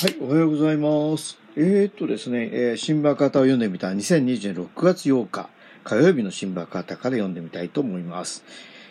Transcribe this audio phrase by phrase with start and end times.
[0.00, 1.36] はい、おはようございます。
[1.56, 5.50] えー、っとですね、えー、新聞型を読んでみた2020年6月8日
[5.84, 8.42] 火曜日の新聞型から読んでみたいと思います。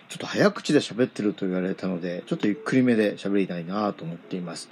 [0.08, 4.70] ちょっと早口で喋ってると言われたので、ちょっとゆっくりめで喋りたいなと思っています。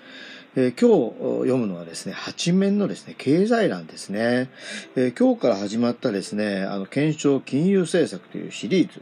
[0.55, 4.51] えー今日読むのはですね、八面のですね、経済欄ですね。
[4.95, 9.01] えー今日から始まったですね、あの、検証金融政策というシリーズ、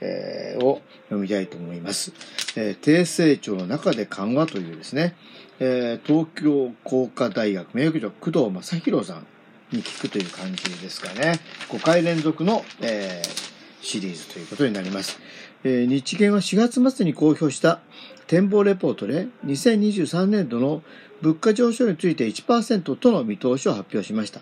[0.00, 2.12] えーを読みたいと思います。
[2.56, 5.14] えー低成長の中で緩和というですね、
[5.58, 9.26] えー東京工科大学名誉教授工藤正宏さん
[9.72, 11.38] に聞くという感じですかね。
[11.68, 13.50] 5回連続の、えー
[13.82, 15.18] シリーズということになります。
[15.64, 17.80] えー日銀は4月末に公表した
[18.26, 20.82] 展望レポートで2023年度の
[21.20, 24.40] 物価上昇について1%との見通しを発表しました。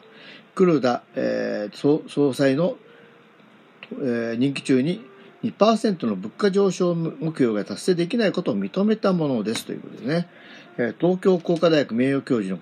[0.55, 2.77] 黒田、えー総裁の、
[3.93, 5.05] えー任期中に
[5.53, 10.29] 2%の物価上昇目標が達成できないことを認めたものですということですね。
[11.01, 12.61] 東京工科大学名誉教授の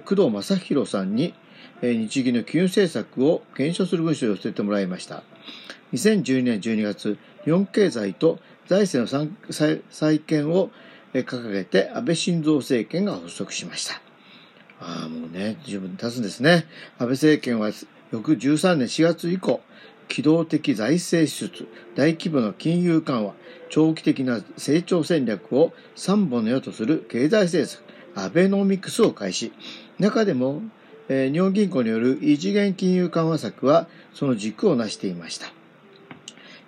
[0.00, 1.34] 工藤正宏さんに、
[1.82, 5.22] 日銀の金融政策を検証する文書を寄せてもらいました。
[5.92, 9.28] 2012年12月、日本経済と財政の
[9.90, 10.70] 再建を
[11.12, 14.00] 掲げて安倍晋三政権が発足しました。
[14.80, 16.66] ああ、もうね、十分経つんですね。
[16.98, 17.72] 安倍政権は
[18.12, 19.60] 翌13年4月以降、
[20.10, 23.32] 機動的財政支出、大規模な金融緩和、
[23.70, 27.82] 長期的な成長戦略を3本の矢とする経済政策、
[28.16, 29.52] アベノミクスを開始。
[29.98, 30.62] 中でも、
[31.08, 35.52] えー日本銀行による異次元金融緩和策はその軸を成していました。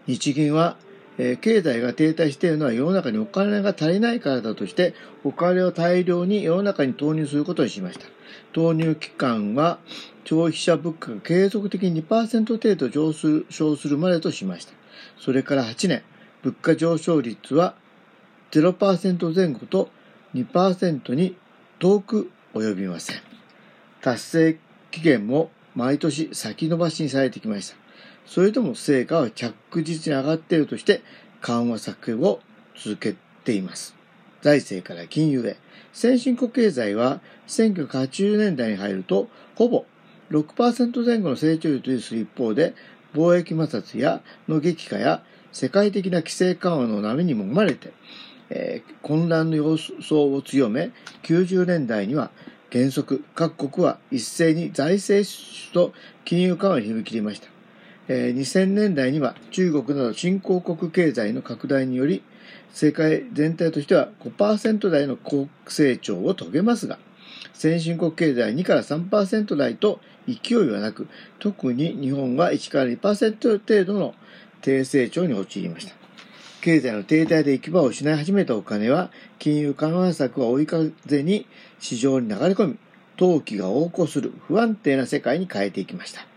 [0.07, 0.77] 日銀は、
[1.19, 8.07] え経済が停滞しているのは世の中にお金が足りないからだとして、お金を大量に世の中に投入することにしました。
[8.53, 9.79] 投入期間は
[10.25, 14.73] 消費者物価が継続的に2%程度上昇するまでとしました。
[15.19, 16.03] それから8年、
[16.43, 17.75] 物価上昇率は
[18.51, 19.91] 0%前後と
[20.35, 21.37] 2%に
[21.79, 23.17] 遠く及びません。
[24.01, 24.59] 達成
[24.91, 27.82] 期限も毎年先延ばしにされてきました。
[28.27, 31.03] それとも成果は着実に上がっているとして
[31.41, 32.41] 緩和策を
[32.77, 33.95] 続けています。
[34.43, 35.57] 財政から金融へ。
[35.93, 39.85] 先進国経済は1980年代に入るとほぼ
[40.31, 42.75] 6%前後の成長率を維持する一方で
[43.15, 45.23] 貿易摩擦やの激化や
[45.53, 47.93] 世界的な規制緩和の波にも生まれて、
[48.49, 50.93] えー混乱の様相を強め
[51.25, 52.31] 90年代には
[52.71, 55.93] 原則各国は一斉に財政支出と
[56.25, 57.49] 金融緩和に踏み切りました。
[58.09, 62.23] えー2000年代には中国など新興国経済の拡大により
[62.73, 66.99] 世界全体としては5%台の高成長を遂げますが
[67.53, 71.09] 先進国経済2から3%台と勢いはなく
[71.39, 74.15] 特に日本は1から2%程度の
[74.61, 75.95] 低成長に陥りました。
[76.63, 80.93] 経済の停滞で行き場を失い始めたお金は金融緩和策は追い風
[81.25, 81.45] に
[81.81, 82.79] 市場に流れ込み
[83.17, 86.32] 投機が横行する不安定な世界に変えていきました。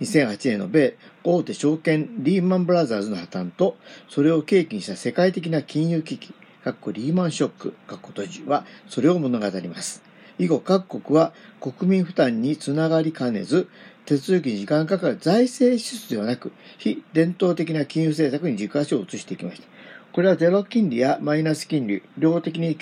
[0.00, 3.76] 2008年の米大手証券リーマンブラザーズの破綻と、
[4.08, 6.32] それを契機にした世界的な金融危機、
[6.64, 10.02] かっこリーマンショック、かっこ閉じは、それを物語ります。
[10.38, 13.68] 以後各国は国民負担につながりかねず、
[14.06, 19.68] 手続きに時間かかる財政支出ではなく、非伝統的な金融政策に軸足を移していきました。
[20.12, 22.76] これはゼロ金利やマイナス金利、量的に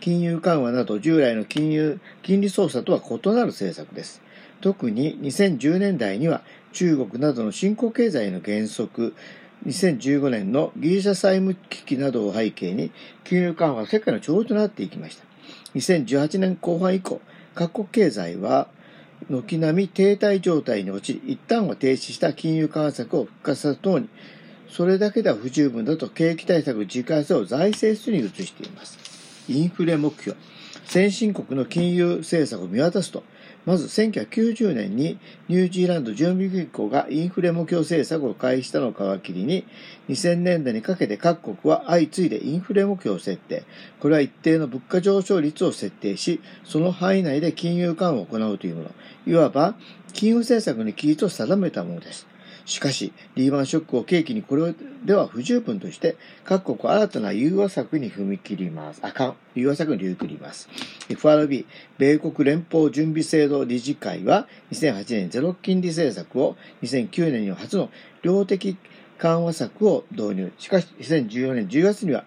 [0.00, 4.22] 金融緩和など従来の金融、金利操作とは異なる政策です。
[4.62, 9.14] 特に2010年代には中国などの新興経済の減速、
[9.66, 12.90] 2015年のギリシャ債務危機などを背景に
[13.22, 15.24] 金融緩和が世界の潮流となっていきました。
[15.76, 17.20] 2018年後半以降、
[17.54, 18.68] 各国経済は
[19.30, 24.08] 軒並み停滞状態に陥り、一旦は停止した金融緩和策を復活させるとともに、
[24.68, 28.98] それだけでは不十分だと景気対策の時間性を財政出に移しています。
[29.48, 30.36] インフレ目標。
[30.84, 33.22] 先進国の金融政策を見渡すと、
[33.64, 35.18] まず1990年に
[35.48, 39.64] ニュージーランド準備銀行がインフレ目標政策を開始したのを皮切りに、
[40.08, 43.62] 2000年代にかけて各国は相次いでインフレ目標を設定。
[44.00, 48.90] これは一定の物価上昇率を設定し、その範囲内で金融緩和を行うというもの。
[49.26, 49.76] いわば、
[50.12, 52.31] 金融政策に規律を定めたものです。
[52.64, 54.74] しかし、リーマンショックを契機にこれ
[55.04, 59.00] では不十分として、各国新たな融和策に踏み切ります。
[59.02, 59.36] あかん。
[59.54, 60.68] 融和策に踏み切ります。
[61.08, 61.66] FRB、
[61.98, 67.90] 米国連邦準備制度理事会は、2008年ゼロ金利政策を、2009年には初の
[68.22, 68.76] 量的
[69.18, 70.52] 緩和策を導入。
[70.58, 72.24] しかし、2014年10月には、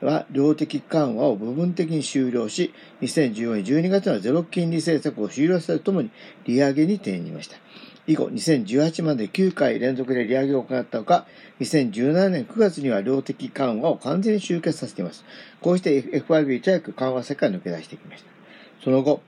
[0.00, 6.10] は量的緩和を部分的に終了し、2014年12月にはゼロ金利政策を終了したとともに
[6.44, 7.56] 利上げに転じました。
[8.08, 11.26] 以後、2018まで9回連続で利上げを行ったほか、
[11.60, 15.26] 2017年9月には量的緩和を完全に終結させています。
[15.60, 18.30] こうして FRB 早く緩和世界に抜け出してきました。
[18.82, 19.20] その後、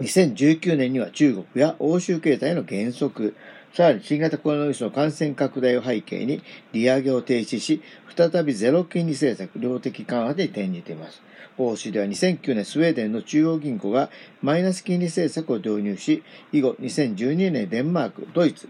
[0.00, 3.36] 2019年には中国や欧州経済の減速、
[3.74, 6.42] さらに新型コロナウイルスの感染拡大を背景に
[6.72, 7.80] 利上げを停止し、
[8.14, 11.22] 再びゼロ金利政策、量的緩和で転じています。
[11.56, 14.10] 欧州では2009年スウェーデンの中央銀行が
[14.42, 16.22] マイナス金利政策を導入し、
[16.52, 18.68] 以後2012年デンマーク、ドイツ、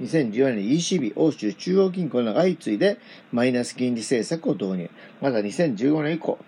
[0.00, 2.98] 2014年 ECB、欧州中央銀行の相次いで
[3.32, 4.90] マイナス金利政策を導入。
[5.20, 6.38] また2015年以降、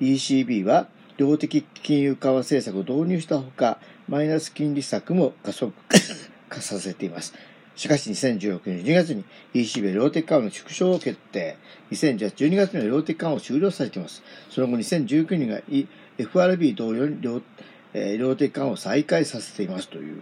[0.00, 0.86] ECB は
[1.16, 5.72] 量的金融緩和政策を導入したほか、マイナス金利策も加速
[6.50, 7.32] 化させています。
[7.76, 9.24] しかし2016年12月に
[9.54, 11.56] ECB 量的緩和の縮小を決定。
[11.92, 14.22] 2012月には量的緩和を終了されています。
[14.50, 15.62] その後2019年が
[16.18, 17.40] FRB 同様に量,、
[17.94, 20.20] えー、量的緩和を再開させていますという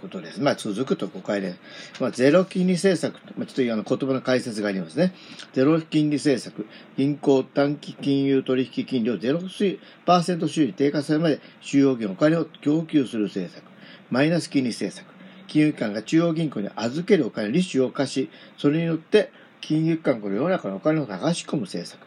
[0.00, 0.40] ことです。
[0.40, 1.56] まあ続くと誤解で、
[1.98, 5.14] まあゼロ金利政策、まあ、ちょっとあの言葉の解説がありますね。
[5.54, 6.66] ゼロ金利政策、
[6.96, 13.67] 銀行短期金融取引金利を0%収益低下されるまで主要銀お金を供給する政策。
[14.10, 15.06] マイナス金利政策。
[15.48, 22.06] 金融機関が中央銀行に預けるお金、利子を貸し、それによって金融機関が世の中のお金を流し込む政策。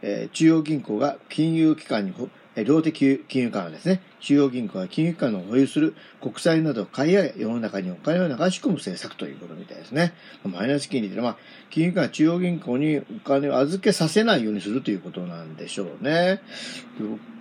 [0.00, 2.14] えー、中央銀行が金融機関に、
[2.54, 4.00] えー、量的金融機関はですね。
[4.20, 10.12] 中央銀行が金融機関の保有する国債などを買い上げ、世の中にお金を流し込む政策ということみたいですね。
[10.44, 11.36] マイナス金利というのは、
[11.70, 16.40] 金融機関が中央銀行にお金を預けさせないようにするということなんでしょうね。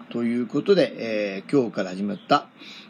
[0.09, 2.47] ということで、えー、今日から始まった、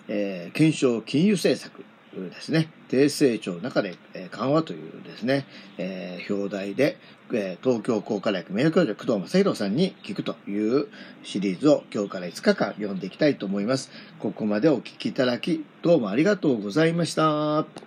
[0.08, 1.84] えー、検証金融政策。
[2.30, 5.46] ですね、低成長の中で、え緩和というですね、
[5.78, 6.98] えー、表題で、
[7.32, 10.88] えー、東京工科大学名誉教授工藤正宏さんに聞くという
[11.24, 13.92] シリーズを今日から5日間読んでいきたいと思います。
[14.20, 17.87] ここまでお聞きいただき、どうもありがとうございました。